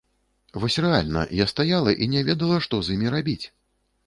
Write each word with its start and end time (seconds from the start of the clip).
Вось 0.61 0.77
рэальна, 0.85 1.21
я 1.43 1.47
стаяла 1.53 1.93
і 2.03 2.09
не 2.15 2.25
ведала, 2.31 2.57
што 2.69 2.75
з 2.89 2.97
імі 2.97 3.15
рабіць. 3.19 3.41